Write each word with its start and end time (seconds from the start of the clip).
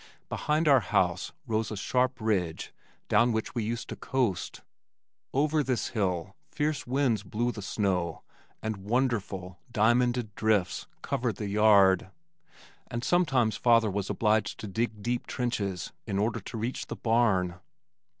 Behind 0.29 0.67
our 0.67 0.79
house 0.79 1.31
rose 1.45 1.69
a 1.69 1.77
sharp 1.77 2.19
ridge 2.19 2.73
down 3.07 3.31
which 3.33 3.53
we 3.53 3.61
used 3.63 3.87
to 3.89 3.95
coast. 3.95 4.61
Over 5.31 5.61
this 5.61 5.89
hill, 5.89 6.35
fierce 6.49 6.87
winds 6.87 7.21
blew 7.21 7.51
the 7.51 7.61
snow, 7.61 8.23
and 8.63 8.77
wonderful, 8.77 9.59
diamonded 9.71 10.33
drifts 10.33 10.87
covered 11.03 11.35
the 11.35 11.49
yard, 11.49 12.09
and 12.89 13.03
sometimes 13.03 13.57
father 13.57 13.91
was 13.91 14.09
obliged 14.09 14.59
to 14.61 14.67
dig 14.67 15.03
deep 15.03 15.27
trenches 15.27 15.93
in 16.07 16.17
order 16.17 16.39
to 16.39 16.57
reach 16.57 16.87
the 16.87 16.95
barn. 16.95 17.59